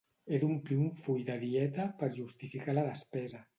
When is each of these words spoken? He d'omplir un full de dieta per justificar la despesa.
He 0.27 0.37
d'omplir 0.43 0.77
un 0.85 0.95
full 1.01 1.21
de 1.27 1.35
dieta 1.45 1.87
per 2.01 2.11
justificar 2.17 2.79
la 2.81 2.89
despesa. 2.91 3.47